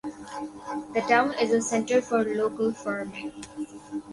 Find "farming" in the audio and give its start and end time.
2.73-3.43